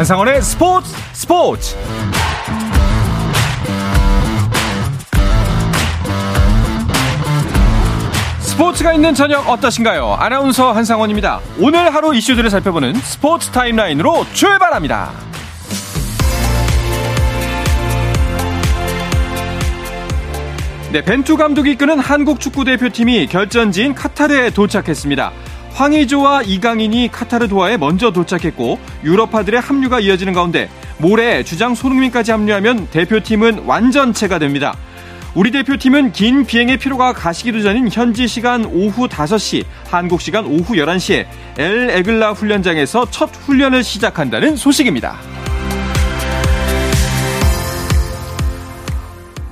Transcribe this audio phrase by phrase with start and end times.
[0.00, 1.76] 한상원의 스포츠 스포츠
[8.38, 10.14] 스포츠가 있는 저녁 어떠신가요?
[10.18, 11.40] 아나운서 한상원입니다.
[11.58, 15.10] 오늘 하루 이슈들을 살펴보는 스포츠 타임라인으로 출발합니다.
[20.92, 25.30] 네, 벤투 감독이 이끄는 한국 축구 대표팀이 결전지인 카타르에 도착했습니다.
[25.72, 33.60] 황의조와 이강인이 카타르 도하에 먼저 도착했고 유럽파들의 합류가 이어지는 가운데 모레 주장 손흥민까지 합류하면 대표팀은
[33.64, 34.76] 완전체가 됩니다.
[35.34, 41.26] 우리 대표팀은 긴 비행의 피로가 가시기도 전인 현지 시간 오후 5시, 한국 시간 오후 11시에
[41.56, 45.39] 엘 에글라 훈련장에서 첫 훈련을 시작한다는 소식입니다.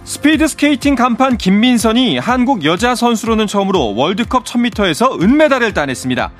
[0.09, 6.33] 스피드 스케이팅 간판 김민선이 한국 여자 선수로는 처음으로 월드컵 1000m에서 은메달을 따냈습니다.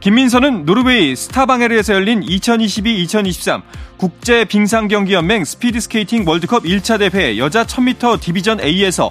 [0.00, 3.62] 김민선은 노르웨이 스타방에르에서 열린 2022-2023
[3.96, 9.08] 국제 빙상경기연맹 스피드 스케이팅 월드컵 1차 대회 여자 1000m division A에서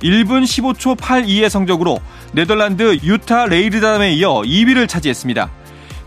[0.00, 1.98] 1분 15초 82의 성적으로
[2.30, 5.50] 네덜란드 유타 레이르담에 이어 2위를 차지했습니다.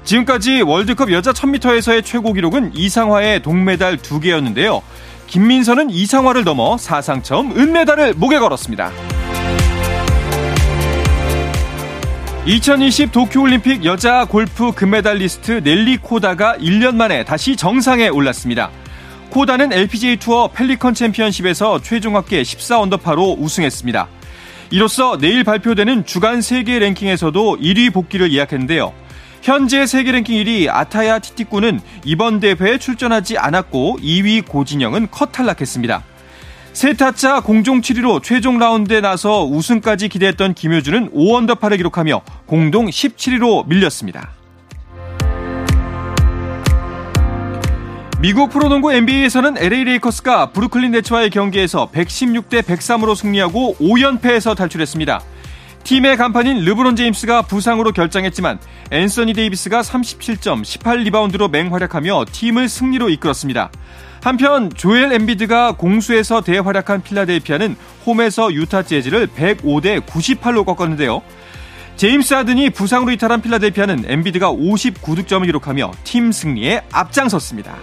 [0.05, 4.81] 지금까지 월드컵 여자 1000m에서의 최고 기록은 이상화의 동메달 2개였는데요.
[5.29, 8.91] 김민선은 이상화를 넘어 사상 처음 은메달을 목에 걸었습니다.
[12.47, 18.71] 2020 도쿄올림픽 여자 골프 금메달리스트 넬리 코다가 1년 만에 다시 정상에 올랐습니다.
[19.29, 24.07] 코다는 LPGA 투어 펠리컨 챔피언십에서 최종 합계 14 언더파로 우승했습니다.
[24.71, 28.93] 이로써 내일 발표되는 주간 세계 랭킹에서도 1위 복귀를 예약했는데요.
[29.41, 36.03] 현재 세계 랭킹 1위 아타야 티티꾼은 이번 대회에 출전하지 않았고 2위 고진영은 컷 탈락했습니다.
[36.73, 44.29] 세 타차 공동 7위로 최종 라운드에 나서 우승까지 기대했던 김효주는 5언더파를 기록하며 공동 17위로 밀렸습니다.
[48.21, 55.21] 미국 프로농구 NBA에서는 LA 레이커스가 브루클린 네츠와의 경기에서 116대 103으로 승리하고 5연패에서 탈출했습니다.
[55.83, 58.59] 팀의 간판인 르브론 제임스가 부상으로 결장했지만
[58.91, 63.71] 앤서니 데이비스가 37점 18리바운드로 맹활약하며 팀을 승리로 이끌었습니다.
[64.21, 67.75] 한편 조엘 엠비드가 공수에서 대활약한 필라델피아는
[68.05, 71.21] 홈에서 유타 재즈를 105대 98로 꺾었는데요.
[71.95, 77.75] 제임스 하든이 부상으로 이탈한 필라델피아는 엠비드가 59득점을 기록하며 팀 승리에 앞장섰습니다.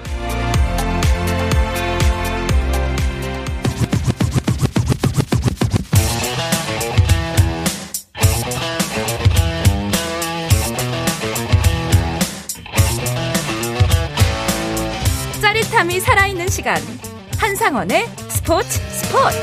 [16.66, 16.82] 시간
[17.38, 19.38] 한상원의 스포츠 스포츠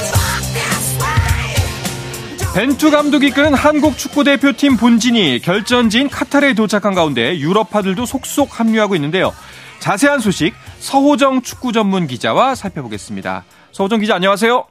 [2.54, 9.32] 벤투 감독이 이끄는 한국 축구 대표팀 본진이 결전지인 카타르에 도착한 가운데 유럽파들도 속속 합류하고 있는데요.
[9.80, 13.46] 자세한 소식 서호정 축구 전문 기자와 살펴보겠습니다.
[13.72, 14.68] 서호정 기자 안녕하세요.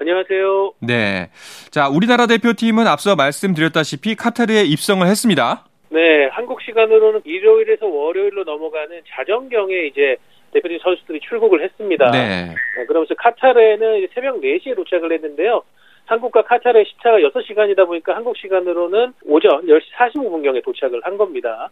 [0.00, 0.72] 안녕하세요.
[0.80, 1.30] 네.
[1.70, 5.66] 자, 우리나라 대표팀은 앞서 말씀드렸다시피 카타르에 입성을 했습니다.
[5.90, 10.16] 네, 한국 시간으로는 일요일에서 월요일로 넘어가는 자정경에 이제
[10.52, 12.10] 대표팀 선수들이 출국을 했습니다.
[12.10, 12.54] 네.
[12.76, 15.62] 네, 그러면서 카타르에는 새벽 4시에 도착을 했는데요.
[16.06, 21.70] 한국과 카타르의 시차가 6시간이다 보니까 한국 시간으로는 오전 10시 45분경에 도착을 한 겁니다.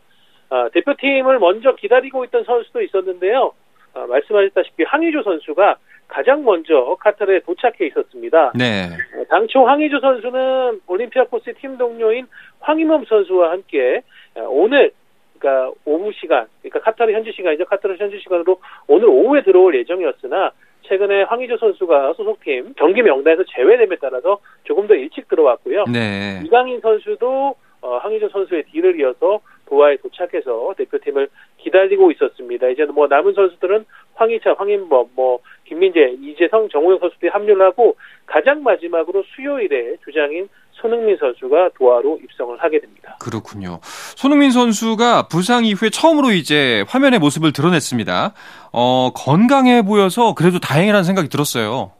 [0.50, 3.52] 아, 대표팀을 먼저 기다리고 있던 선수도 있었는데요.
[3.94, 8.52] 아, 말씀하셨다시피 황의조 선수가 가장 먼저 카타르에 도착해 있었습니다.
[8.54, 8.88] 네.
[9.16, 12.26] 어, 당초 황의조 선수는 올림피아코스의 팀 동료인
[12.60, 14.02] 황희범 선수와 함께
[14.34, 14.92] 어, 오늘
[15.38, 17.64] 그러니까 오후 시간, 그러니까 카타르 현지 시간이죠.
[17.64, 24.38] 카타르 현지 시간으로 오늘 오후에 들어올 예정이었으나 최근에 황의조 선수가 소속팀 경기 명단에서 제외됨에 따라서
[24.64, 25.84] 조금 더 일찍 들어왔고요.
[25.92, 26.40] 네.
[26.44, 32.68] 이강인 선수도 어, 황의조 선수의 뒤를 이어서 도하에 도착해서 대표팀을 기다리고 있었습니다.
[32.68, 33.84] 이제 뭐 남은 선수들은
[34.14, 41.70] 황희차, 황인범, 뭐 김민재, 이재성, 정우영 선수들이 합류를 하고 가장 마지막으로 수요일에 주장인 손흥민 선수가
[41.76, 43.16] 도하로 입성을 하게 됩니다.
[43.20, 43.80] 그렇군요.
[43.82, 48.34] 손흥민 선수가 부상 이후에 처음으로 이제 화면의 모습을 드러냈습니다.
[48.72, 51.92] 어, 건강해 보여서 그래도 다행이라는 생각이 들었어요.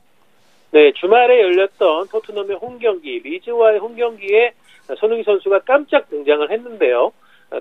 [0.71, 4.53] 네, 주말에 열렸던 토트넘의 홈 경기, 리즈와의 홈 경기에
[4.99, 7.13] 손흥민 선수가 깜짝 등장을 했는데요.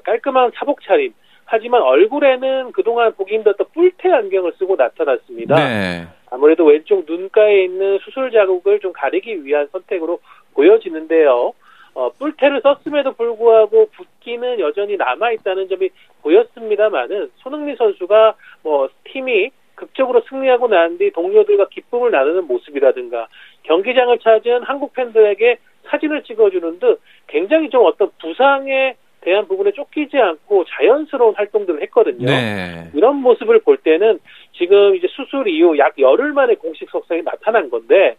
[0.03, 1.13] 깔끔한 사복 차림.
[1.45, 5.55] 하지만 얼굴에는 그동안 보기 힘들었던 뿔테 안경을 쓰고 나타났습니다.
[5.55, 6.07] 네.
[6.29, 10.19] 아무래도 왼쪽 눈가에 있는 수술 자국을 좀 가리기 위한 선택으로
[10.53, 11.53] 보여지는데요.
[11.93, 15.89] 어, 뿔테를 썼음에도 불구하고 붓기는 여전히 남아있다는 점이
[16.21, 23.27] 보였습니다만은 손흥민 선수가 뭐 팀이 극적으로 승리하고 난 뒤 동료들과 기쁨을 나누는 모습이라든가
[23.63, 28.95] 경기장을 찾은 한국 팬들에게 사진을 찍어주는 듯 굉장히 좀 어떤 부상의
[29.27, 32.25] 대한 부분에 쫓기지 않고 자연스러운 활동들을 했거든요.
[32.25, 32.89] 네.
[32.93, 34.19] 이런 모습을 볼 때는
[34.53, 38.15] 지금 이제 수술 이후 약 열흘 만에 공식 석상이 나타난 건데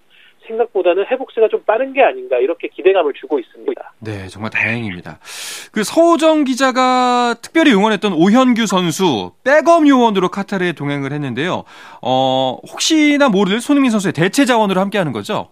[0.47, 3.93] 생각보다는 회복세가 좀 빠른 게 아닌가 이렇게 기대감을 주고 있습니다.
[4.01, 5.19] 네, 정말 다행입니다.
[5.73, 11.65] 그 서우정 기자가 특별히 응원했던 오현규 선수 백업 요원으로 카타르에 동행을 했는데요.
[12.03, 15.49] 어, 혹시나 모를 손흥민 선수의 대체 자원으로 함께하는 거죠?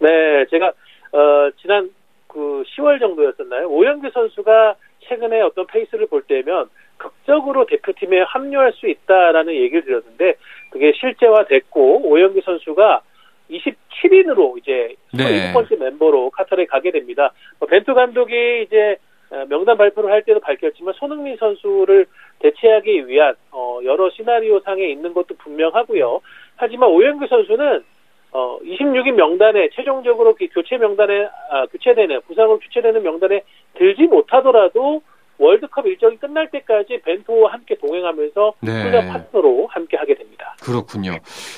[0.00, 0.08] 네,
[0.50, 0.66] 제가
[1.12, 1.90] 어, 지난
[2.32, 3.68] 그 10월 정도였었나요?
[3.68, 10.34] 오현규 선수가 최근에 어떤 페이스를 볼 때면 극적으로 대표팀에 합류할 수 있다라는 얘기를 드렸는데
[10.70, 13.02] 그게 실제화 됐고 오현규 선수가
[13.50, 15.52] 27인으로 이제 네.
[15.52, 17.32] 27번째 멤버로 카타르에 가게 됩니다.
[17.58, 18.96] 뭐 벤투 감독이 이제
[19.30, 22.06] 어, 명단 발표를 할 때도 밝혔지만 손흥민 선수를
[22.40, 26.20] 대체하기 위한 어, 여러 시나리오 상에 있는 것도 분명하고요.
[26.56, 27.84] 하지만 오영규 선수는
[28.32, 33.42] 어, 26인 명단에 최종적으로 그 교체 명단에 아, 교체되는 부상으로 교체되는 명단에
[33.74, 35.02] 들지 못하더라도
[35.38, 38.82] 월드컵 일정이 끝날 때까지 벤투와 함께 동행하면서 네.
[38.82, 40.54] 훈련 파트너로 함께 하게 됩니다.
[40.62, 41.12] 그렇군요.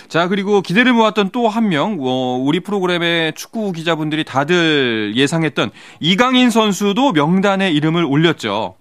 [0.09, 5.71] 자, 그리고 기대를 모았던 또 한 명, 어, 우리 프로그램의 축구 기자분들이 다들 예상했던
[6.01, 8.77] 이강인 선수도 명단에 이름을 올렸죠.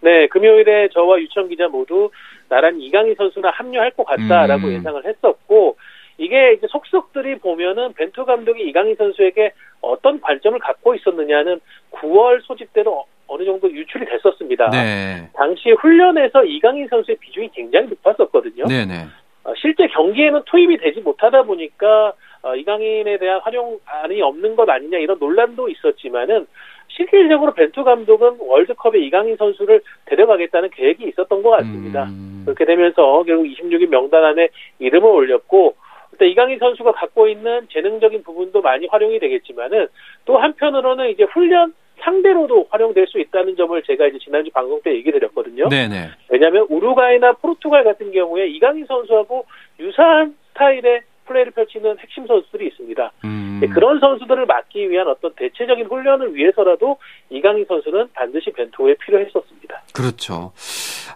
[0.00, 2.10] 네, 금요일에 저와 유청 기자 모두
[2.48, 4.72] 나란 이강인 선수나 합류할 것 같다라고 음.
[4.72, 5.76] 예상을 했었고
[6.20, 11.60] 이게 이제 속속들이 보면은 벤투 감독이 이강인 선수에게 어떤 관점을 갖고 있었느냐는
[11.92, 14.68] 9월 소집대로 어느 정도 유출이 됐었습니다.
[14.68, 15.30] 네.
[15.34, 18.66] 당시 훈련에서 이강인 선수의 비중이 굉장히 높았었거든요.
[18.66, 19.06] 네 네.
[19.44, 22.12] 어, 실제 경기에는 투입이 되지 못하다 보니까
[22.42, 26.46] 어, 이강인에 대한 활용안이 없는 것 아니냐 이런 논란도 있었지만은
[26.88, 32.04] 실질적으로 벤투 감독은 월드컵에 이강인 선수를 데려가겠다는 계획이 있었던 것 같습니다.
[32.04, 34.48] 음, 그렇게 되면서 결국 26인 명단 안에
[34.80, 35.76] 이름을 올렸고
[36.12, 39.88] 일단 이강인 선수가 갖고 있는 재능적인 부분도 많이 활용이 되겠지만은
[40.24, 45.12] 또 한편으로는 이제 훈련 상대로도 활용될 수 있다는 점을 제가 이제 지난주 방송 때 얘기
[45.12, 45.68] 드렸거든요.
[45.68, 46.08] 네네.
[46.30, 49.44] 왜냐하면 우루과이나 포르투갈 같은 경우에 이강인 선수하고
[49.78, 53.12] 유사한 스타일의 플레이를 펼치는 핵심 선수들이 있습니다.
[53.24, 56.96] 음, 네, 그런 선수들을 막기 위한 어떤 대체적인 훈련을 위해서라도
[57.30, 59.82] 이강인 선수는 반드시 벤투에 필요했었습니다.
[59.94, 60.52] 그렇죠.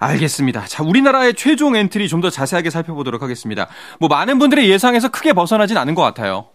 [0.01, 0.61] 알겠습니다.
[0.67, 3.69] 자, 우리나라의 최종 엔트리 좀 더 자세하게 살펴보도록 하겠습니다.
[4.01, 6.47] 뭐 많은 분들의 예상에서 크게 벗어나진 않은 것 같아요.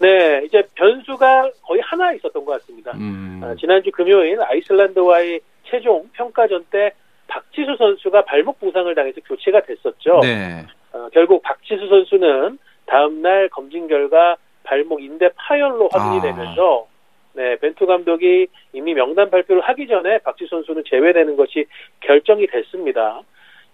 [0.00, 2.92] 네, 이제 변수가 거의 하나 있었던 것 같습니다.
[2.96, 6.92] 음, 아, 지난주 금요일 아이슬란드와의 최종 평가전 때
[7.28, 10.20] 박지수 선수가 발목 부상을 당해서 교체가 됐었죠.
[10.20, 10.66] 네.
[10.96, 16.22] 어, 결국 박지수 선수는 다음날 검진 결과 발목 인대 파열로 확인이 아.
[16.22, 16.86] 되면서
[17.34, 21.66] 네, 벤투 감독이 이미 명단 발표를 하기 전에 박지수 선수는 제외되는 것이
[22.00, 23.20] 결정이 됐습니다.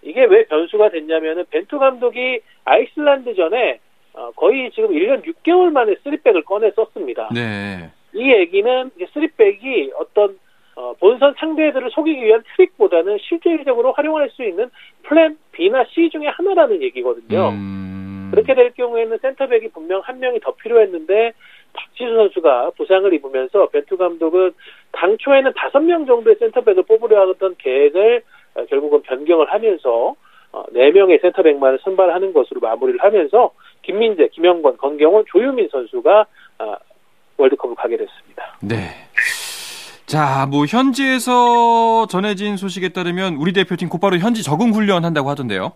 [0.03, 3.79] 이게 왜 변수가 됐냐면은 벤투 감독이 아이슬란드전에
[4.15, 7.31] 어, 거의 지금 1년 6개월 만에 쓰리백을 꺼내 썼습니다.
[7.33, 7.91] 네.
[8.15, 10.39] 이 얘기는 쓰리백이 어떤
[10.75, 14.71] 어, 본선 상대들을 속이기 위한 트릭보다는 실질적으로 활용할 수 있는
[15.03, 17.51] 플랜 B나 C 중에 하나라는 얘기거든요.
[17.51, 21.33] 음, 그렇게 될 경우에는 센터백이 분명 한 명이 더 필요했는데
[21.75, 24.53] 박지수 선수가 부상을 입으면서 벤투 감독은
[24.93, 28.23] 당초에는 다섯 명 정도의 센터백을 뽑으려 하던 계획을
[28.55, 30.15] 어, 결국은 변경을 하면서
[30.53, 33.53] 어, 네 명의 센터백만을 선발하는 것으로 마무리를 하면서
[33.83, 36.27] 김민재, 김영권, 권경원, 조유민 선수가
[36.59, 36.77] 아,
[37.39, 38.57] 월드컵을 가게 됐습니다.
[38.63, 38.77] 네.
[40.13, 45.73] 자, 뭐 현지에서 전해진 소식에 따르면 우리 대표팀 곧바로 현지 적응 훈련 한다고 하던데요.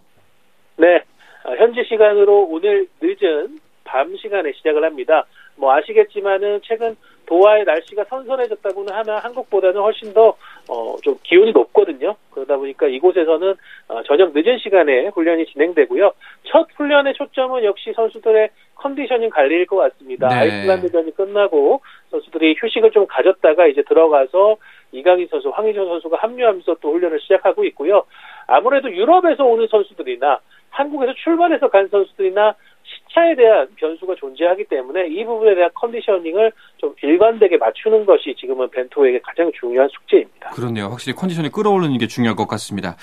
[0.76, 0.96] 네,
[1.44, 5.24] 어, 현지 시간으로 오늘 늦은 밤 시간에 시작을 합니다.
[5.56, 10.36] 뭐 아시겠지만은 최근 도하의 날씨가 선선해졌다고는 하나 한국보다는 훨씬 더
[10.68, 12.16] 어, 좀 기온이 높거든요.
[12.30, 13.54] 그러다 보니까 이곳에서는
[13.88, 16.12] 어, 저녁 늦은 시간에 훈련이 진행되고요.
[16.44, 20.28] 첫 훈련의 초점은 역시 선수들의 컨디셔닝 관리일 것 같습니다.
[20.28, 20.34] 네.
[20.34, 21.80] 아이슬란드전이 끝나고
[22.10, 24.56] 선수들이 휴식을 좀 가졌다가 이제 들어가서
[24.92, 28.04] 이강인 선수, 황희조 선수가 합류하면서 또 훈련을 시작하고 있고요.
[28.46, 32.54] 아무래도 유럽에서 오는 선수들이나 한국에서 출발해서 간 선수들이나
[32.86, 39.20] 시차에 대한 변수가 존재하기 때문에 이 부분에 대한 컨디셔닝을 좀 일관되게 맞추는 것이 지금은 벤토에게
[39.20, 40.50] 가장 중요한 숙제입니다.
[40.50, 40.86] 그렇네요.
[40.86, 42.96] 확실히 컨디션을 끌어올리는 게 중요할 것 같습니다.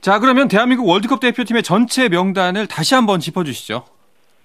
[0.00, 3.84] 자, 그러면 대한민국 월드컵 대표팀의 전체 명단을 다시 한번 짚어주시죠.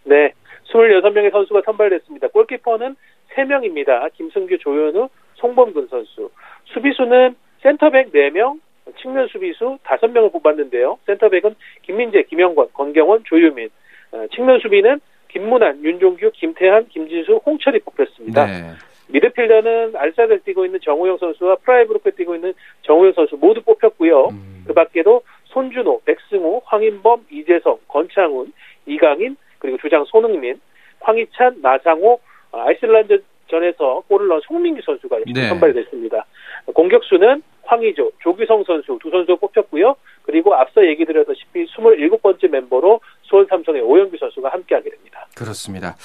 [0.06, 0.34] 네,
[0.72, 2.28] 26명의 선수가 선발됐습니다.
[2.30, 2.96] 골키퍼는
[3.36, 4.12] 3명입니다.
[4.14, 6.30] 김승규, 조현우, 송범근 선수.
[6.66, 8.60] 수비수는 센터백 4명,
[9.02, 10.98] 측면 수비수 5명을 뽑았는데요.
[11.06, 13.70] 센터백은 김민재, 김영권, 권경원, 조유민.
[14.14, 18.46] 어, 측면 수비는 김문환, 윤종규, 김태환, 김진수, 홍철이 뽑혔습니다.
[18.46, 18.70] 네.
[19.10, 22.54] 미드필더는 알사드 뛰고 있는 정우영 선수와 프라이부르크 뛰고 있는
[22.84, 24.28] 정우영 선수 모두 뽑혔고요.
[24.30, 28.54] 음, 그 밖에도 손준호, 백승호, 황인범, 이재성, 권창훈,
[28.86, 30.60] 이강인, 그리고 주장 손흥민,
[31.02, 32.20] 황희찬, 나상호,
[32.52, 35.50] 어, 아이슬란드전 전에서 골을 넣은 송민규 선수가 네.
[35.50, 36.26] 선발이 됐습니다.
[36.66, 39.96] 공격수는 황의조, 조규성 선수 두 선수가 뽑혔고요.
[40.24, 45.28] 그리고 앞서 얘기 드렸다시피 27번째 멤버로 수원 삼성의 오영규 선수가 함께하게 됩니다.
[45.36, 45.96] 그렇습니다.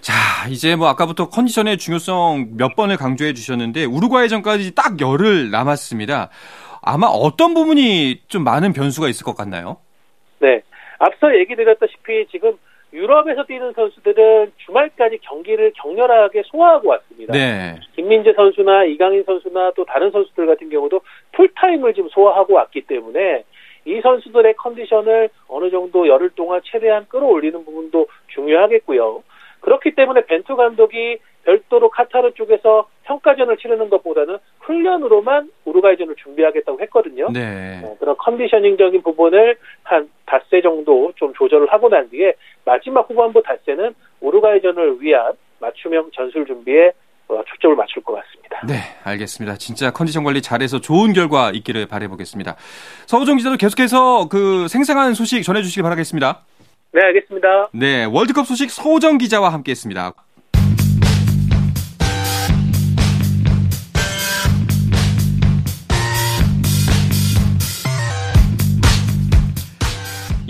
[0.00, 6.30] 자, 이제 뭐 아까부터 컨디션의 중요성 몇 번을 강조해 주셨는데 우루과이전까지 딱 열흘 남았습니다.
[6.82, 9.76] 아마 어떤 부분이 좀 많은 변수가 있을 것 같나요?
[10.38, 10.62] 네.
[10.98, 12.56] 앞서 얘기 드렸다시피 지금
[12.92, 17.32] 유럽에서 뛰는 선수들은 주말까지 경기를 격렬하게 소화하고 왔습니다.
[17.32, 17.76] 네.
[17.94, 21.00] 김민재 선수나 이강인 선수나 또 다른 선수들 같은 경우도
[21.32, 23.44] 풀타임을 지금 소화하고 왔기 때문에
[23.84, 29.22] 이 선수들의 컨디션을 어느 정도 열흘 동안 최대한 끌어올리는 부분도 중요하겠고요.
[29.60, 37.28] 그렇기 때문에 벤투 감독이 별도로 카타르 쪽에서 평가전을 치르는 것보다는 훈련으로만 우루과이전을 준비하겠다고 했거든요.
[37.32, 37.80] 네.
[37.82, 43.94] 어, 그런 컨디셔닝적인 부분을 한 닷새 정도 좀 조절을 하고 난 뒤에 마지막 후반부 닷새는
[44.20, 46.92] 우루과이전을 위한 맞춤형 전술 준비에
[47.28, 48.60] 어, 초점을 맞출 것 같습니다.
[48.66, 49.56] 네, 알겠습니다.
[49.56, 52.56] 진짜 컨디션 관리 잘해서 좋은 결과 있기를 바라보겠습니다.
[53.06, 56.44] 서우정 기자도 계속해서 그 생생한 소식 전해주시기 바라겠습니다.
[56.92, 57.68] 네, 알겠습니다.
[57.72, 60.12] 네, 월드컵 소식 서우정 기자와 함께했습니다.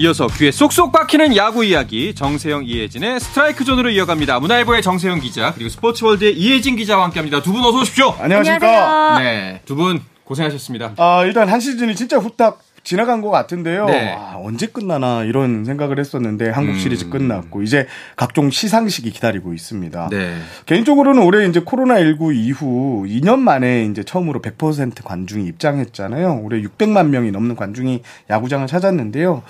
[0.00, 4.40] 이어서 귀에 쏙쏙 박히는 야구 이야기 정세영 이혜진의 스트라이크 존으로 이어갑니다.
[4.40, 7.42] 문화일보의 정세영 기자 그리고 스포츠월드의 이혜진 기자와 함께합니다.
[7.42, 8.16] 두 분 어서 오십시오.
[8.18, 9.18] 안녕하십니까.
[9.18, 10.92] 네, 두 분 고생하셨습니다.
[10.96, 13.86] 아, 일단 한 시즌이 진짜 후딱 지나간 것 같은데요.
[13.86, 14.14] 네.
[14.16, 16.78] 아, 언제 끝나나 이런 생각을 했었는데 한국 음.
[16.78, 20.08] 시리즈 끝났고 이제 각종 시상식이 기다리고 있습니다.
[20.10, 20.38] 네.
[20.66, 26.40] 개인적으로는 올해 이제 코로나19 이후 2년 만에 이제 처음으로 100% 관중이 입장했잖아요.
[26.42, 29.42] 올해 600만 명이 넘는 관중이 야구장을 찾았는데요.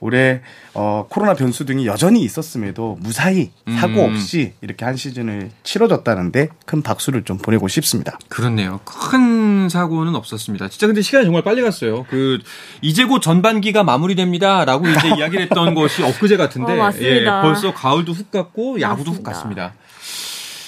[0.00, 0.40] 올해
[0.74, 3.50] 어, 코로나 변수 등이 여전히 있었음에도 무사히
[3.80, 4.12] 사고 음.
[4.12, 8.18] 없이 이렇게 한 시즌을 치러졌다는데 큰 박수를 좀 보내고 싶습니다.
[8.28, 8.80] 그렇네요.
[8.84, 10.68] 큰 사고는 없었습니다.
[10.68, 12.04] 진짜 근데 시간이 정말 빨리 갔어요.
[12.10, 12.38] 그
[12.82, 16.92] 이제 곧 전반기가 마무리됩니다라고 이제 이야기를 했던 것이 엊그제 같은데 어.
[17.00, 19.30] 예, 벌써 가을도 훅 갔고 야구도 훅 맞습니다.
[19.32, 19.74] 갔습니다.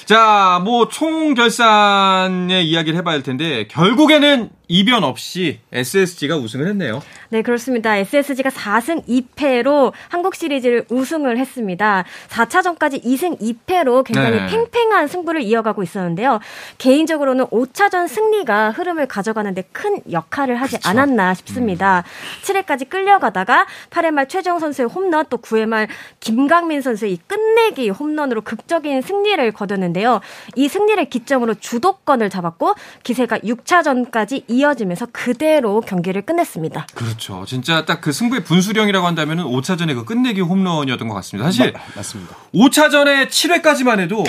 [0.08, 7.02] 자, 뭐 총 결산의 이야기를 해봐야 할 텐데 결국에는 이변 없이 SSG가 우승을 했네요.
[7.30, 7.96] 네, 그렇습니다.
[7.96, 12.04] SSG가 4승 2패로 한국 시리즈를 우승을 했습니다.
[12.28, 14.46] 4차전까지 2승 2패로 굉장히 네.
[14.46, 16.40] 팽팽한 승부를 이어가고 있었는데요.
[16.78, 22.04] 개인적으로는 5차전 승리가 흐름을 가져가는데 큰 역할을 하지 않았나 싶습니다.
[22.44, 25.88] 7회까지 끌려가다가 8회 말 최정 선수의 홈런 또 9회 말
[26.20, 30.20] 김강민 선수의 이 끝내기 홈런으로 극적인 승리를 거뒀는데 요.
[30.56, 36.86] 이 승리를 기점으로 주도권을 잡았고 기세가 6차전까지 이어지면서 그대로 경기를 끝냈습니다.
[36.94, 37.44] 그렇죠.
[37.46, 41.46] 진짜 딱 그 승부의 분수령이라고 한다면 5차전에 그 끝내기 홈런이었던 것 같습니다.
[41.50, 42.34] 사실 마- 맞습니다.
[42.54, 44.24] 5차전에 7회까지만 해도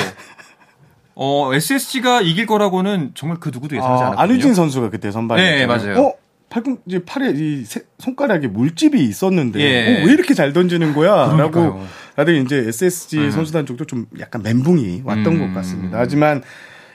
[1.15, 4.33] 어, SSG가 이길 거라고는 정말 그 누구도 예상하지 아, 않았거든요.
[4.33, 5.55] 안유진 선수가 그때 선발이었죠.
[5.55, 6.01] 네, 맞아요.
[6.07, 6.13] 어?
[6.49, 10.01] 팔꿈 이제 팔에 이 세- 손가락에 물집이 있었는데 예.
[10.01, 11.31] 어, 왜 이렇게 잘 던지는 거야?
[11.31, 11.63] 그러니까요.
[11.65, 11.83] 라고
[12.15, 13.31] 다들 이제 SSG 네.
[13.31, 15.39] 선수단 쪽도 좀 약간 멘붕이 왔던 음.
[15.39, 15.99] 것 같습니다.
[15.99, 16.41] 하지만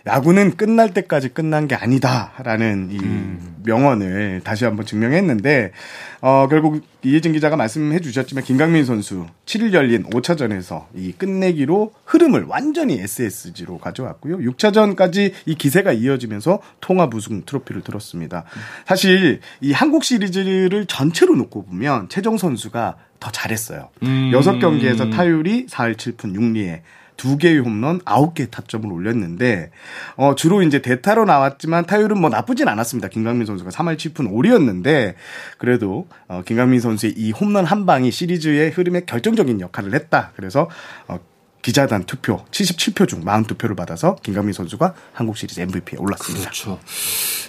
[0.06, 3.54] 야구는 끝날 때까지 끝난 게 아니다라는 이 음.
[3.64, 5.72] 명언을 다시 한번 증명했는데
[6.20, 13.00] 어 결국 이혜진 기자가 말씀해 주셨지만 김강민 선수 7일 열린 5차전에서 이 끝내기로 흐름을 완전히
[13.00, 14.38] SSG로 가져왔고요.
[14.38, 18.44] 6차전까지 이 기세가 이어지면서 통합 우승 트로피를 들었습니다.
[18.86, 23.88] 사실 이 한국 시리즈를 전체로 놓고 보면 최정 선수가 더 잘했어요.
[24.02, 24.30] 음.
[24.34, 26.82] 여섯 경기에서 타율이 4할 7푼 6리에
[27.16, 29.70] 두 개의 홈런, 아홉 개의 타점을 올렸는데
[30.16, 33.08] 어 주로 이제 대타로 나왔지만 타율은 뭐 나쁘진 않았습니다.
[33.08, 35.14] 김강민 선수가 3할 7푼 5리였는데
[35.58, 40.32] 그래도 어 김강민 선수의 이 홈런 한 방이 시리즈의 흐름에 결정적인 역할을 했다.
[40.36, 40.68] 그래서
[41.08, 41.18] 어
[41.64, 46.44] 기자단 투표 77표 중 42표를 받아서 김강민 선수가 한국 시리즈 MVP에 올랐습니다.
[46.50, 46.78] 그렇죠.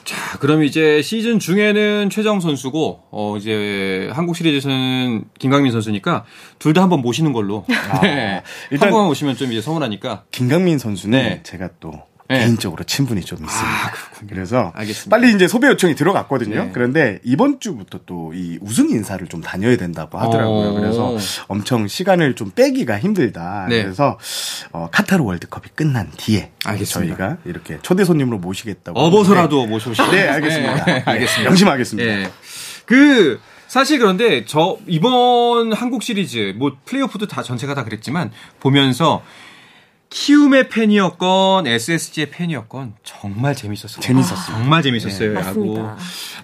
[0.06, 6.24] 자, 그럼 이제 시즌 중에는 최정 선수고, 어, 이제 한국 시리즈에서는 김강민 선수니까
[6.60, 7.66] 둘 다 한번 모시는 걸로.
[8.02, 8.42] 네.
[8.72, 10.24] 일단- 한 번만 모시면 좀 이제 서운하니까.
[10.32, 11.44] 김강민 선수는 네.
[11.44, 11.92] 제가 또
[12.28, 12.40] 네.
[12.40, 13.92] 개인적으로 친분이 좀 있습니다.
[14.30, 15.16] 그래서 알겠습니다.
[15.16, 16.66] 빨리 이제 소배 요청이 들어갔거든요.
[16.66, 16.72] 네.
[16.74, 20.70] 그런데 이번 주부터 또 이 우승 인사를 좀 다녀야 된다고 하더라고요.
[20.70, 20.74] 어.
[20.74, 21.18] 그래서
[21.48, 23.68] 엄청 시간을 좀 빼기가 힘들다.
[23.70, 23.84] 네.
[23.84, 24.18] 그래서
[24.72, 27.16] 어, 카타르 월드컵이 끝난 뒤에 알겠습니다.
[27.18, 29.00] 저희가 이렇게 초대 손님으로 모시겠다고.
[29.00, 30.12] 어버서라도 모셔오시죠.
[30.12, 30.86] 네, 알겠습니다.
[30.86, 31.50] 네, 알겠습니다.
[31.50, 32.10] 명심하겠습니다.
[32.10, 32.32] 예.
[32.86, 39.24] 그 사실 그런데 저 이번 한국 시리즈 뭐 플레이오프도 다 전체가 다 그랬지만 보면서
[40.10, 44.02] 키움의 팬이었건 SSG의 팬이었건 정말 재밌었어요.
[44.02, 44.58] 재밌었어요.
[44.58, 45.34] 정말 재밌었어요.
[45.34, 45.40] 네.
[45.40, 45.90] 야구.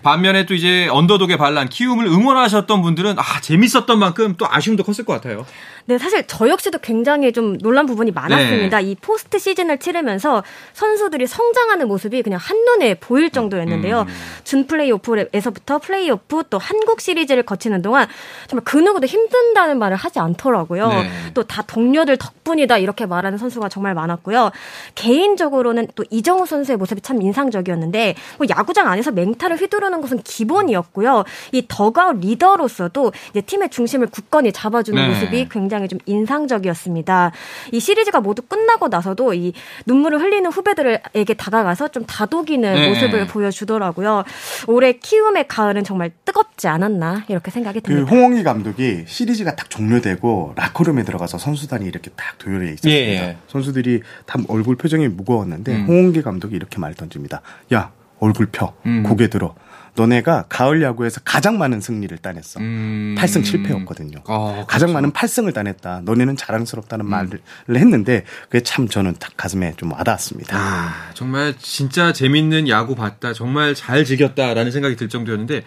[0.03, 5.13] 반면에 또 이제 언더독의 반란 키움을 응원하셨던 분들은 아 재밌었던 만큼 또 아쉬움도 컸을 것
[5.13, 5.45] 같아요.
[5.85, 8.79] 네, 사실 저 역시도 굉장히 좀 놀란 부분이 많았습니다.
[8.81, 8.91] 네.
[8.91, 14.01] 이 포스트 시즌을 치르면서 선수들이 성장하는 모습이 그냥 한눈에 보일 정도였는데요.
[14.01, 14.07] 음.
[14.43, 18.07] 준 플레이오프에서부터 플레이오프 또 한국 시리즈를 거치는 동안
[18.47, 20.87] 정말 그 누구도 힘든다는 말을 하지 않더라고요.
[20.89, 21.09] 네.
[21.33, 24.51] 또다 동료들 덕분이다 이렇게 말하는 선수 가 정말 많았고요.
[24.95, 31.23] 개인적으로는 또 이정우 선수의 모습이 참 인상적이었는데 뭐 야구장 안에서 맹타를 휘두르는 것은 기본이었고요.
[31.51, 35.07] 이 더가웃 리더로서도 이제 팀의 중심을 굳건히 잡아주는 네.
[35.09, 37.31] 모습이 굉장히 좀 인상적이었습니다.
[37.71, 39.53] 이 시리즈가 모두 끝나고 나서도 이
[39.85, 42.89] 눈물을 흘리는 후배들에게 다가가서 좀 다독이는 네.
[42.89, 44.23] 모습을 보여주더라고요.
[44.67, 48.11] 올해 키움의 가을은 정말 뜨겁지 않았나 이렇게 생각이 그 듭니다.
[48.11, 52.89] 홍홍기 감독이 시리즈가 딱 종료되고 라커룸에 들어가서 선수단이 이렇게 딱 도열해 있었습니다.
[52.91, 53.37] 예, 예.
[53.51, 55.85] 선수들이 다 얼굴 표정이 무거웠는데 음.
[55.87, 57.41] 홍홍기 감독이 이렇게 말 던집니다.
[57.73, 59.03] 야 얼굴 펴 음.
[59.03, 59.53] 고개 들어.
[59.93, 62.61] 너네가 가을 야구에서 가장 많은 승리를 따냈어.
[62.61, 63.13] 음.
[63.19, 64.21] 8승 7패였거든요.
[64.25, 64.93] 어, 가장 그렇죠.
[64.93, 66.03] 많은 8승을 따냈다.
[66.05, 67.09] 너네는 자랑스럽다는 음.
[67.09, 67.41] 말을
[67.75, 70.57] 했는데 그게 참 저는 딱 가슴에 좀 와닿았습니다.
[70.57, 73.33] 아, 정말 진짜 재밌는 야구 봤다.
[73.33, 75.63] 정말 잘 즐겼다라는 생각이 들 정도였는데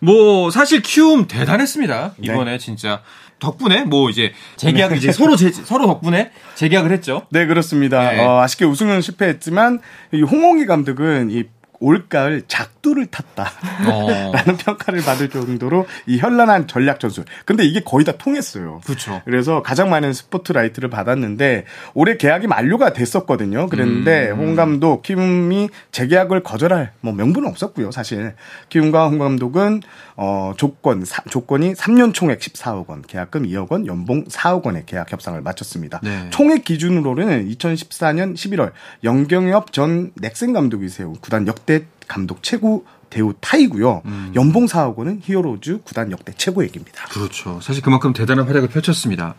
[0.00, 2.14] 뭐 사실 키움 대단했습니다.
[2.20, 3.00] 이번에 진짜
[3.42, 7.26] 덕분에 뭐 이제 재계약 이제 서로 제, 서로 덕분에 재계약을 했죠.
[7.30, 8.12] 네, 그렇습니다.
[8.12, 8.24] 네.
[8.24, 9.80] 어, 아쉽게 우승은 실패했지만
[10.12, 11.44] 이 홍홍기 감독은 이
[11.82, 13.50] 올가을 작두를 탔다.
[13.90, 14.06] 어.
[14.32, 17.24] 라는 평가를 받을 정도로 이 현란한 전략 전술.
[17.44, 18.80] 근데 이게 거의 다 통했어요.
[18.84, 19.20] 그렇죠.
[19.24, 23.66] 그래서 가장 많은 스포트라이트를 받았는데 올해 계약이 만료가 됐었거든요.
[23.68, 24.38] 그랬는데 음.
[24.38, 27.90] 홍 감독 키움이 재계약을 거절할 뭐 명분은 없었고요.
[27.90, 28.34] 사실
[28.68, 29.82] 키움과 홍 감독은
[30.16, 35.10] 어 조건 사- 조건이 3년 총액 14억 원, 계약금 2억 원, 연봉 4억 원의 계약
[35.10, 36.00] 협상을 마쳤습니다.
[36.02, 36.28] 네.
[36.30, 41.71] 총액 기준으로는 2014년 11월 염경엽 전 넥센 감독이 세운 구단 역대
[42.12, 44.02] 감독 최고 대우 타이고요.
[44.04, 44.32] 음.
[44.34, 47.06] 연봉 4억 원은 히어로즈 구단 역대 최고액입니다.
[47.08, 47.58] 그렇죠.
[47.62, 49.34] 사실 그만큼 대단한 활약을 펼쳤습니다.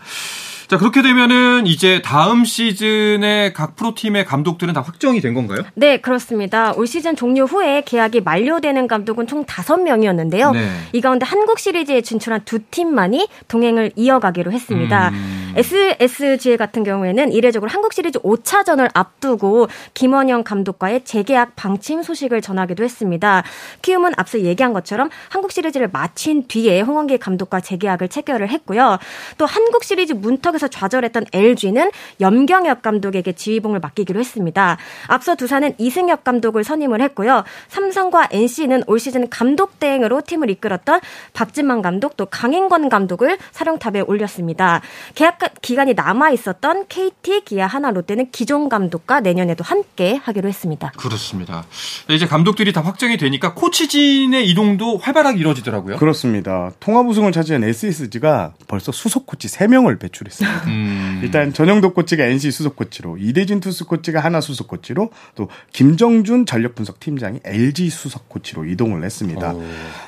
[0.68, 5.62] 자, 그렇게 되면은 이제 다음 시즌에 각 프로팀의 감독들은 다 확정이 된 건가요?
[5.75, 6.74] 네, 그렇습니다.
[6.74, 10.54] 올 시즌 종료 후에 계약이 만료되는 감독은 총 5명이었는데요.
[10.54, 10.69] 네.
[10.93, 15.10] 이 가운데 한국 시리즈에 진출한 두 팀만이 동행을 이어가기로 했습니다.
[15.10, 15.42] 음.
[15.56, 23.44] SSG 같은 경우에는 이례적으로 한국 시리즈 5차전을 앞두고 김원영 감독과의 재계약 방침 소식을 전하기도 했습니다.
[23.84, 28.98] 키움은 앞서 얘기한 것처럼 한국 시리즈를 마친 뒤에 홍원기 감독과 재계약을 체결을 했고요.
[29.38, 34.78] 또 한국 시리즈 문턱에서 좌절했던 LG는 염경엽 감독에게 지휘봉을 맡기기로 했습니다.
[35.08, 37.44] 앞서 두산은 이승엽 감독을 선임을 했고요.
[37.68, 41.00] 삼성과 NC는 올 시즌 감독 대행으로 팀을 이끌었던
[41.34, 44.82] 박진만 감독 또 강인권 감독을 사령탑에 올렸습니다.
[45.13, 50.91] 계약 기간이 남아 있었던 KT, 기아, 하나, 롯데는 기존 감독과 내년에도 함께 하기로 했습니다.
[50.97, 51.65] 그렇습니다.
[52.10, 55.97] 이제 감독들이 다 확정이 되니까 코치진의 이동도 활발하게 이루어지더라고요.
[55.97, 56.71] 그렇습니다.
[56.79, 60.63] 통합 우승을 차지한 SSG가 벌써 수석 코치 3명을 배출했습니다.
[60.67, 61.21] 음.
[61.23, 66.75] 일단 전영덕 코치가 NC 수석 코치로, 이대진 투수 코치가 하나 수석 코치로, 또 김정준 전력
[66.75, 69.53] 분석 팀장이 LG 수석 코치로 이동을 했습니다.
[69.53, 69.63] 오.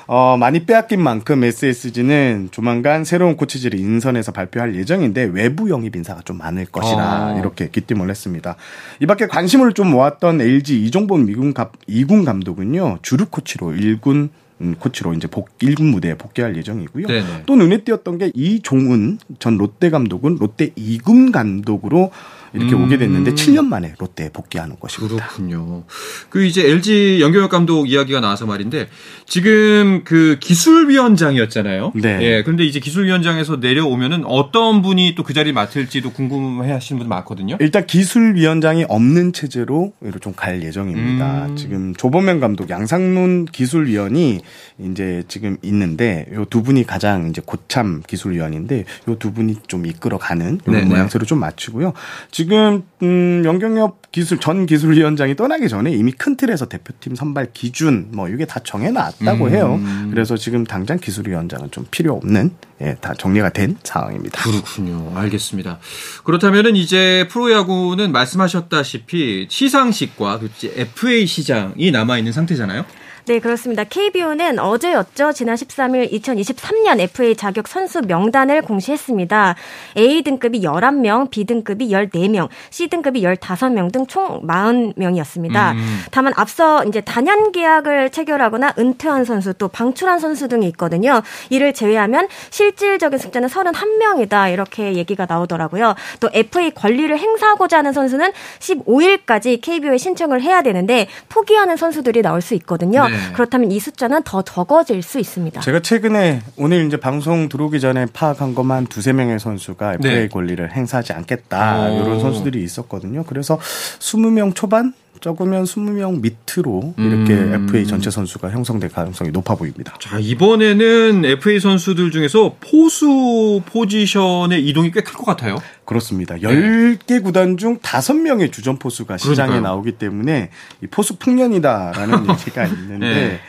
[0.06, 6.38] 어, 많이 빼앗긴 만큼 SSG는 조만간 새로운 코치진을 인선해서 발표할 예정인데 외부 영입 인사가 좀
[6.38, 7.38] 많을 것이라 어.
[7.38, 8.56] 이렇게 기뜸을 했습니다.
[9.00, 14.30] 이 밖에 관심을 좀 모았던 LG 이종범 미군 감, 2군 감독은요, 주루 코치로 1군
[14.62, 17.06] 음, 코치로 이제 복, 1군 무대에 복귀할 예정이고요.
[17.06, 17.42] 네네.
[17.44, 22.10] 또 눈에 띄었던 게 이종은 전 롯데 감독은 롯데 2군 감독으로
[22.56, 22.84] 이렇게 음.
[22.84, 25.16] 오게 됐는데 7년 만에 롯데에 복귀하는 것입니다.
[25.16, 25.84] 그렇군요.
[26.30, 28.88] 그 이제 LG 연경엽 감독 이야기가 나와서 말인데
[29.26, 31.92] 지금 그 기술위원장이었잖아요.
[31.94, 32.18] 네.
[32.22, 32.42] 예.
[32.42, 37.56] 그런데 이제 기술위원장에서 내려오면은 어떤 분이 또 그 자리를 맡을지도 궁금해 하시는 분들 많거든요.
[37.58, 41.46] 일단 기술위원장이 없는 체제로 좀 갈 예정입니다.
[41.46, 41.56] 음.
[41.56, 44.40] 지금 조범현 감독, 양상문 기술위원이
[44.78, 50.60] 이제 지금 있는데 요 두 분이 가장 이제 고참 기술위원인데 요 두 분이 좀 이끌어가는
[50.64, 50.84] 이런 네네.
[50.88, 51.92] 모양새로 좀 맞추고요.
[52.30, 58.28] 지금 음 영경엽 기술 전 기술위원장이 떠나기 전에 이미 큰 틀에서 대표팀 선발 기준 뭐
[58.28, 59.50] 이게 다 정해놨다고 음.
[59.50, 59.80] 해요.
[60.10, 64.42] 그래서 지금 당장 기술위원장은 좀 필요 없는 예, 다 정리가 된 상황입니다.
[64.42, 65.12] 그렇군요.
[65.14, 65.78] 알겠습니다.
[66.24, 72.84] 그렇다면은 이제 프로야구는 말씀하셨다시피 시상식과 그 FA 시장이 남아 있는 상태잖아요.
[73.26, 73.82] 네, 그렇습니다.
[73.82, 75.32] KBO는 어제였죠.
[75.32, 79.56] 지난 13일 2023년 FA 자격 선수 명단을 공시했습니다.
[79.96, 85.72] A등급이 11명, B등급이 14명, C등급이 15명 등 총 40명이었습니다.
[85.72, 86.00] 음.
[86.10, 91.22] 다만 앞서 이제 단연 계약을 체결하거나 은퇴한 선수 또 방출한 선수 등이 있거든요.
[91.50, 94.52] 이를 제외하면 실질적인 숫자는 31명이다.
[94.52, 95.94] 이렇게 얘기가 나오더라고요.
[96.20, 102.54] 또 FA 권리를 행사하고자 하는 선수는 15일까지 KBO에 신청을 해야 되는데 포기하는 선수들이 나올 수
[102.54, 103.08] 있거든요.
[103.08, 103.15] 네.
[103.16, 103.32] 네.
[103.32, 105.60] 그렇다면 이 숫자는 더 적어질 수 있습니다.
[105.60, 110.28] 제가 최근에 오늘 이제 방송 들어오기 전에 파악한 것만 두세 명의 선수가 FA 네.
[110.28, 111.90] 권리를 행사하지 않겠다.
[111.90, 112.00] 오.
[112.02, 113.24] 이런 선수들이 있었거든요.
[113.24, 113.58] 그래서
[113.98, 117.66] 20명 초반 적으면 20명 밑으로 이렇게 음.
[117.68, 119.94] FA 전체 선수가 형성될 가능성이 높아 보입니다.
[120.00, 125.56] 자, 이번에는 FA 선수들 중에서 포수 포지션의 이동이 꽤 클 것 같아요.
[125.84, 126.34] 그렇습니다.
[126.34, 126.40] 네.
[126.42, 129.60] 10개 구단 중 5명의 주전 포수가 시장에 그러니까요.
[129.62, 130.50] 나오기 때문에
[130.82, 133.40] 이 포수 풍년이다라는 얘기가 있는데 네.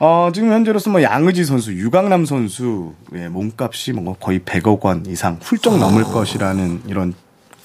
[0.00, 5.38] 어, 지금 현재로서 뭐 양의지 선수, 유강남 선수 의 몸값이 뭐 거의 100억 원 이상
[5.40, 6.06] 훌쩍 넘을 어.
[6.06, 7.14] 것이라는 이런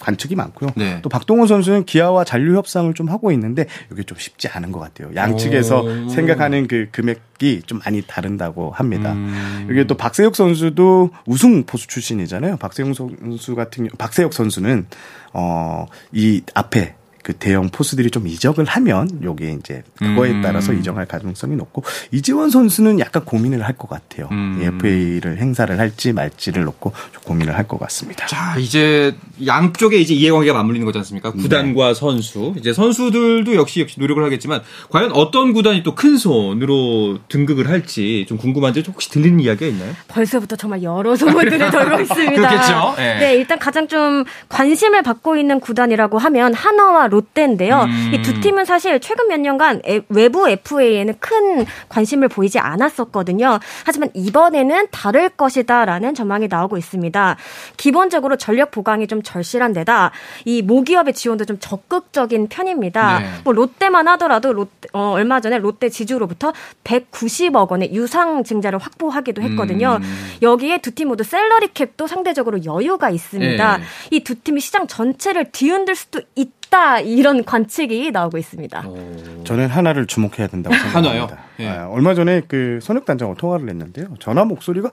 [0.09, 0.71] 관측이 많고요.
[0.75, 0.99] 네.
[1.01, 5.13] 또 박동원 선수는 기아와 잔류 협상을 좀 하고 있는데 이게 좀 쉽지 않은 것 같아요.
[5.15, 6.09] 양측에서 오.
[6.09, 9.13] 생각하는 그 금액이 좀 많이 다른다고 합니다.
[9.13, 9.67] 음.
[9.69, 12.57] 이게 또 박세혁 선수도 우승 포수 출신이잖아요.
[12.57, 14.87] 박세혁 선수 같은 박세혁 선수는
[15.33, 20.41] 어이 앞에 그 대형 포수들이 좀 이적을 하면 요게 이제 그거에 음.
[20.41, 24.27] 따라서 이적할 가능성이 높고 이지원 선수는 약간 고민을 할 것 같아요.
[24.31, 24.59] 음.
[24.61, 28.25] FA를 행사를 할지 말지를 놓고 좀 고민을 할 것 같습니다.
[28.25, 31.31] 자 이제 양쪽에 이제 이해관계가 맞물리는 거지 않습니까?
[31.31, 31.93] 구단과 네.
[31.93, 38.25] 선수 이제 선수들도 역시 역시 노력을 하겠지만 과연 어떤 구단이 또 큰 손으로 등극을 할지
[38.27, 39.93] 좀 궁금한데 혹시 들리는 이야기가 있나요?
[40.07, 42.35] 벌써부터 정말 여러 소문들이 돌고 있습니다.
[42.35, 42.93] 그렇겠죠.
[42.97, 43.19] 네.
[43.19, 47.81] 네 일단 가장 좀 관심을 받고 있는 구단이라고 하면 한화와 롯데인데요.
[47.81, 48.11] 음.
[48.13, 53.59] 이두 팀은 사실 최근 몇 년간 외부 FA에는 큰 관심을 보이지 않았었거든요.
[53.85, 57.37] 하지만 이번에는 다를 것이다라는 전망이 나오고 있습니다.
[57.77, 60.11] 기본적으로 전력 보강이 좀 절실한 데다
[60.45, 63.19] 이 모기업의 지원도 좀 적극적인 편입니다.
[63.19, 63.29] 네.
[63.43, 69.97] 뭐 롯데만 하더라도 롯데, 어, 얼마 전에 롯데 지주로부터 190억 원의 유상 증자를 확보하기도 했거든요.
[70.01, 70.33] 음.
[70.43, 73.77] 여기에 두 팀 모두 셀러리 캡도 상대적으로 여유가 있습니다.
[73.77, 73.83] 네.
[74.11, 78.87] 이두 팀이 시장 전체를 뒤흔들 수도 있 있다 이런 관측이 나오고 있습니다.
[78.87, 79.43] 오.
[79.43, 81.09] 저는 하나를 주목해야 된다고 생각합니다.
[81.09, 81.27] 하나요?
[81.59, 81.67] 예.
[81.67, 84.05] 아, 얼마 전에 그 선혁 단장과 통화를 했는데요.
[84.19, 84.91] 전화 목소리가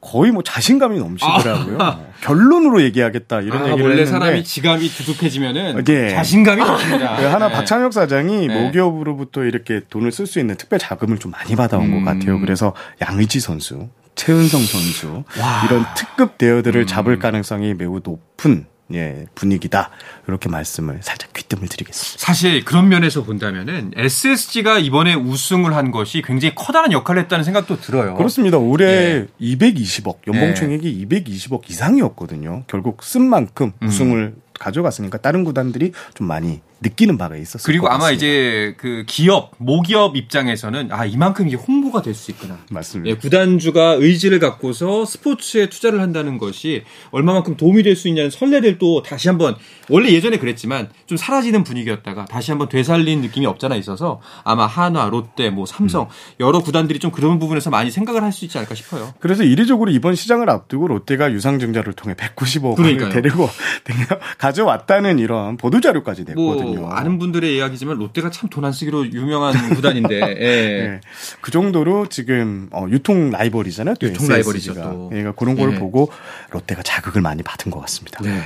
[0.00, 1.78] 거의 뭐 자신감이 넘치더라고요.
[1.80, 2.00] 아.
[2.22, 6.10] 결론으로 얘기하겠다 이런 아, 얘기를 원래 했는데 사람이 지감이 두둑해지면은 네.
[6.10, 7.16] 자신감이 넘칩니다.
[7.20, 7.54] 네, 하나 네.
[7.54, 8.62] 박찬혁 사장이 네.
[8.64, 12.04] 모기업으로부터 이렇게 돈을 쓸 수 있는 특별 자금을 좀 많이 받아온 음.
[12.04, 12.40] 것 같아요.
[12.40, 15.62] 그래서 양의지 선수, 최은성 선수 와.
[15.66, 16.86] 이런 특급 대여들을 음.
[16.86, 19.90] 잡을 가능성이 매우 높은 예, 분위기다.
[20.28, 22.18] 이렇게 말씀을 살짝 귀뜸을 드리겠습니다.
[22.18, 28.16] 사실 그런 면에서 본다면은 SSG가 이번에 우승을 한 것이 굉장히 커다란 역할을 했다는 생각도 들어요.
[28.16, 28.58] 그렇습니다.
[28.58, 29.26] 올해 예.
[29.40, 30.54] 220억, 연봉 예.
[30.54, 32.64] 총액이 220억 이상이었거든요.
[32.66, 33.88] 결국 쓴 만큼 음.
[33.88, 34.42] 우승을 음.
[34.58, 40.88] 가져갔으니까 다른 구단들이 좀 많이 느끼는 바가 있었을 그리고 아마 이제 그 기업 모기업 입장에서는
[40.92, 42.58] 아 이만큼 이게 홍보가 될 수 있구나.
[42.70, 43.10] 맞습니다.
[43.10, 49.02] 예, 구단주가 의지를 갖고서 스포츠에 투자를 한다는 것이 얼마만큼 도움이 될 수 있냐는 설레를 또
[49.02, 49.54] 다시 한번
[49.88, 55.50] 원래 예전에 그랬지만 좀 사라지는 분위기였다가 다시 한번 되살린 느낌이 없잖아 있어서 아마 한화, 롯데,
[55.50, 56.08] 뭐 삼성 음.
[56.40, 59.12] 여러 구단들이 좀 그런 부분에서 많이 생각을 할 수 있지 않을까 싶어요.
[59.20, 63.46] 그래서 이례적으로 이번 시장을 앞두고 롯데가 유상증자를 통해 195억 원을 데리고
[64.38, 66.64] 가져왔다는 이런 보도 자료까지 냈거든요.
[66.64, 70.88] 뭐 아는 분들의 이야기지만 롯데가 참 돈 안 쓰기로 유명한 구단인데 예.
[70.88, 71.00] 네.
[71.40, 73.94] 그 정도로 지금 어, 유통 라이벌이잖아요.
[74.00, 74.74] 또 유통 라이벌이죠.
[74.74, 75.08] 또.
[75.08, 75.78] 그러니까 그런 걸 예.
[75.78, 76.10] 보고
[76.50, 78.20] 롯데가 자극을 많이 받은 것 같습니다.
[78.22, 78.42] 네.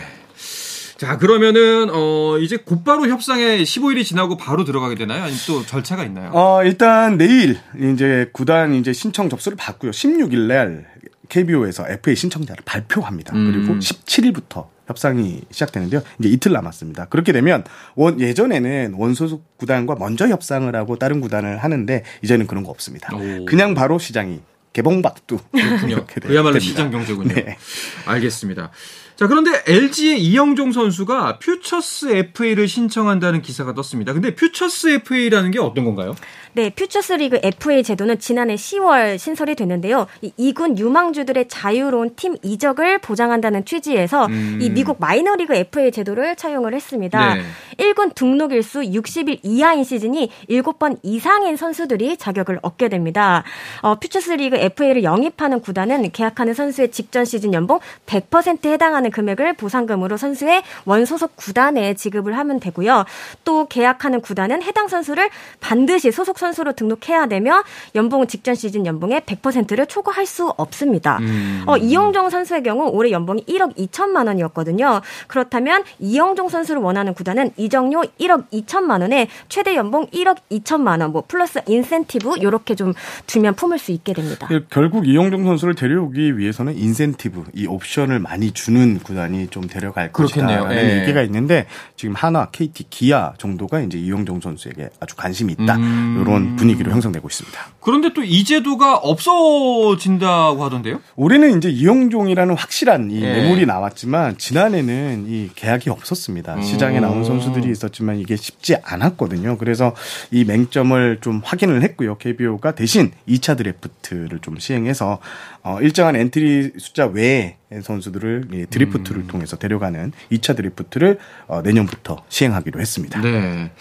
[0.99, 5.25] 자, 그러면은, 어, 이제 곧바로 협상에 15일이 지나고 바로 들어가게 되나요?
[5.25, 6.31] 아니면 또 절차가 있나요?
[6.33, 9.91] 어, 일단 내일 이제 구단 이제 신청 접수를 받고요.
[9.91, 10.87] 16일 날
[11.29, 13.35] KBO에서 FA 신청자를 발표합니다.
[13.37, 13.53] 음.
[13.53, 16.03] 그리고 17일부터 협상이 시작되는데요.
[16.19, 17.07] 이제 이틀 남았습니다.
[17.07, 22.71] 그렇게 되면 원 예전에는 원소속 구단과 먼저 협상을 하고 다른 구단을 하는데 이제는 그런 거
[22.71, 23.15] 없습니다.
[23.15, 23.45] 오.
[23.45, 24.41] 그냥 바로 시장이
[24.73, 26.05] 개봉박두 그렇군요.
[26.07, 27.35] 그야말로 시장 경제군요.
[27.35, 27.57] 네.
[28.05, 28.71] 알겠습니다.
[29.17, 34.13] 자, 그런데 LG의 이영종 선수가 퓨처스 FA를 신청한다는 기사가 떴습니다.
[34.13, 36.15] 근데 퓨처스 FA라는 게 어떤 건가요?
[36.53, 40.07] 네, 퓨처스 리그 FA 제도는 지난해 10월 신설이 됐는데요.
[40.21, 44.59] 이 2군 유망주들의 자유로운 팀 이적을 보장한다는 취지에서 음.
[44.61, 47.35] 이 미국 마이너리그 FA 제도를 차용을 했습니다.
[47.35, 47.43] 네.
[47.79, 53.45] 1군 등록 일수 60일 이하인 시즌이 7번 이상인 선수들이 자격을 얻게 됩니다.
[53.83, 59.55] 어, 퓨처스 리그 FA를 영입하는 구단은 계약하는 선수의 직전 시즌 연봉 100%에 해당하는 해당하는 금액을
[59.55, 63.05] 보상금으로 선수의 원소속 구단에 지급을 하면 되고요.
[63.45, 67.63] 또 계약하는 구단은 해당 선수를 반드시 소속 선수로 등록해야 되며
[67.95, 71.19] 연봉은 직전 시즌 연봉의 100%를 초과할 수 없습니다.
[71.19, 71.63] 음.
[71.67, 75.01] 어, 이형종 선수의 경우 올해 연봉이 1억 2천만 원이었거든요.
[75.27, 81.25] 그렇다면 이형종 선수를 원하는 구단은 이적료 1억 2천만 원에 최대 연봉 1억 2천만 원, 뭐
[81.27, 82.93] 플러스 인센티브 이렇게 좀
[83.27, 84.47] 두면 품을 수 있게 됩니다.
[84.49, 90.77] 그 결국 이형종 선수를 데려오기 위해서는 인센티브, 이 옵션을 많이 주는 구단이 좀 데려갈 것이다라는
[90.77, 91.01] 예.
[91.01, 96.19] 얘기가 있는데 지금 한화, KT, 기아 정도가 이제 이형종 선수에게 아주 관심이 있다 음...
[96.21, 97.61] 이런 분위기로 형성되고 있습니다.
[97.81, 101.01] 그런데 또 이 제도가 없어진다고 하던데요?
[101.15, 103.33] 올해는 이제 이형종이라는 확실한 이 예.
[103.33, 106.61] 매물이 나왔지만 지난해는 이 계약이 없었습니다.
[106.63, 109.59] 시장에 나온 선수들이 있었지만 이게 쉽지 않았거든요.
[109.59, 109.95] 그래서
[110.31, 112.17] 이 맹점을 좀 확인을 했고요.
[112.19, 115.19] KBO가 대신 2차 드래프트를 좀 시행해서
[115.67, 119.27] 어, 일정한 엔트리 숫자 외에 선수들을 예, 드래프트를 음.
[119.27, 123.21] 통해서 데려가는 2차 드래프트를 어, 내년부터 시행하기로 했습니다.
[123.21, 123.73] 네.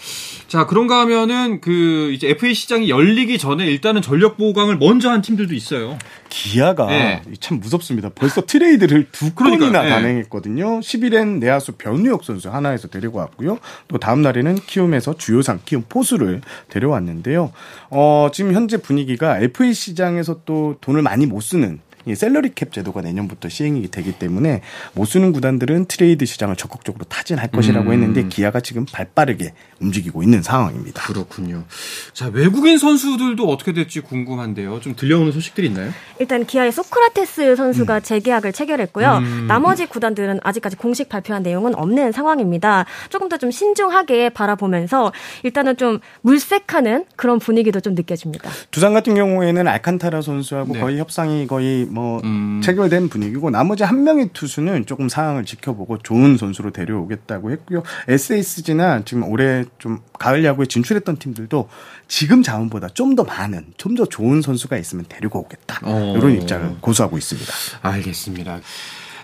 [0.48, 5.54] 자, 그런가 하면은 그 이제 FA 시장이 열리기 전에 일단은 전력 보강을 먼저 한 팀들도
[5.54, 5.96] 있어요.
[6.28, 7.22] 기아가 네.
[7.38, 8.08] 참 무섭습니다.
[8.08, 9.88] 벌써 트레이드를 두 건이나 네.
[9.88, 10.80] 단행했거든요.
[10.80, 13.58] 10일엔 내야수 변우혁 선수 한화에서 데리고 왔고요.
[13.86, 17.52] 또 다음 날에는 키움에서 주효상 키움 포수를 데려왔는데요.
[17.90, 21.75] 어, 지금 현재 분위기가 FA 시장에서 또 돈을 많이 못 쓰는
[22.06, 24.62] 이 샐러리 캡 제도가 내년부터 시행이 되기 때문에
[24.94, 27.92] 못 쓰는 구단들은 트레이드 시장을 적극적으로 타진할 것이라고 음.
[27.92, 31.02] 했는데 기아가 지금 발빠르게 움직이고 있는 상황입니다.
[31.02, 31.64] 그렇군요.
[32.12, 34.80] 자, 외국인 선수들도 어떻게 될지 궁금한데요.
[34.80, 35.92] 좀 들려오는 소식들이 있나요?
[36.18, 38.02] 일단 기아의 소크라테스 선수가 음.
[38.02, 39.18] 재계약을 체결했고요.
[39.18, 39.44] 음.
[39.46, 42.86] 나머지 구단들은 아직까지 공식 발표한 내용은 없는 상황입니다.
[43.08, 48.50] 조금 더 좀 신중하게 바라보면서 일단은 좀 물색하는 그런 분위기도 좀 느껴집니다.
[48.70, 50.80] 두산 같은 경우에는 알칸타라 선수하고 네.
[50.80, 52.60] 거의 협상이 거의 뭐 음.
[52.62, 57.82] 체결된 분위기고 나머지 한 명의 투수는 조금 상황을 지켜보고 좋은 선수로 데려오겠다고 했고요.
[58.06, 61.70] SSG나 지금 올해 좀 가을 야구에 진출했던 팀들도
[62.06, 65.80] 지금 자원보다 좀 더 많은, 좀 더 좋은 선수가 있으면 데리고 오겠다.
[65.84, 66.14] 어.
[66.18, 67.50] 이런 입장을 고수하고 있습니다.
[67.80, 68.60] 알겠습니다.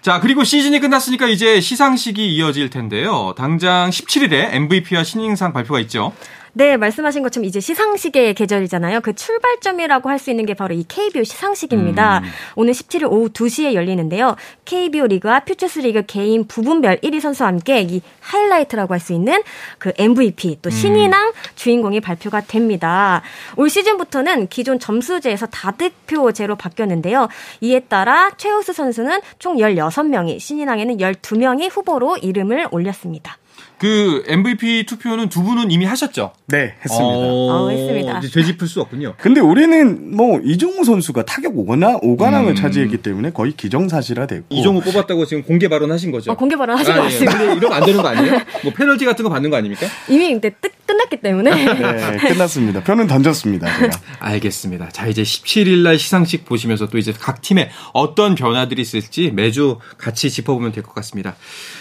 [0.01, 3.35] 자, 그리고 시즌이 끝났으니까 이제 시상식이 이어질 텐데요.
[3.37, 6.13] 당장 17일에 MVP와 신인상 발표가 있죠.
[6.55, 9.01] 네, 말씀하신 것처럼 이제 시상식의 계절이잖아요.
[9.01, 12.19] 그 출발점이라고 할 수 있는 게 바로 이 KBO 시상식입니다.
[12.19, 12.25] 음.
[12.55, 14.37] 오늘 17일 오후 2시에 열리는데요.
[14.67, 19.43] KBO 리그와 퓨처스 리그 개인 부분별 1위 선수와 함께 이 하이라이트라고 할 수 있는
[19.79, 20.71] 그 MVP 또 음.
[20.71, 21.33] 신인왕 음.
[21.57, 23.23] 주인공이 발표가 됩니다.
[23.57, 27.29] 올 시즌부터는 기존 점수제에서 다득표제로 바뀌었는데요.
[27.63, 33.39] 이에 따라 최우수 선수는 총 16명이 신인왕에는 12명이 후보로 이름을 올렸습니다.
[33.79, 36.33] 그 MVP 투표는 두 분은 이미 하셨죠?
[36.47, 37.05] 네, 했습니다.
[37.05, 38.21] 어, 어 했습니다.
[38.21, 39.15] 되짚을 수 없군요.
[39.19, 42.55] 근데 우리는 뭐 이종우 선수가 타격 5관 5관왕을 음.
[42.55, 46.31] 차지했기 때문에 거의 기정사실화됐고 이종우 뽑았다고 지금 공개 발언하신 거죠?
[46.31, 47.39] 어, 공개 발언하신 아, 것 같습니다.
[47.39, 48.41] 근데 이러면 안 되는 거 아니에요?
[48.63, 49.87] 뭐 페널티 같은 거 받는 거 아닙니까?
[50.09, 51.51] 이미 근데 뜻 끝났기 때문에.
[51.55, 52.83] 네, 끝났습니다.
[52.83, 53.79] 표는 던졌습니다.
[53.79, 53.99] 제가.
[54.21, 54.91] 알겠습니다.
[54.91, 60.31] 자, 이제 17일 날 시상식 보시면서 또 이제 각 팀에 어떤 변화들이 있을지 매주 같이
[60.31, 61.37] 짚어보면 될 것 같습니다.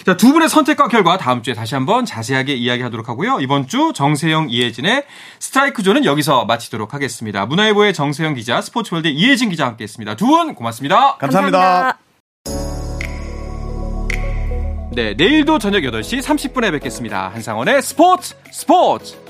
[0.05, 3.39] 자, 두 분의 선택과 결과 다음 주에 다시 한번 자세하게 이야기하도록 하고요.
[3.39, 5.05] 이번 주 정세영, 이혜진의
[5.39, 7.45] 스트라이크 존은 여기서 마치도록 하겠습니다.
[7.45, 10.15] 문화일보의 정세영 기자, 스포츠월드 이혜진 기자 함께 했습니다.
[10.15, 11.15] 두 분 고맙습니다.
[11.17, 11.97] 감사합니다.
[12.43, 13.01] 감사합니다.
[14.93, 17.29] 네, 내일도 저녁 8시 30분에 뵙겠습니다.
[17.29, 19.20] 한상원의 스포츠 스포츠!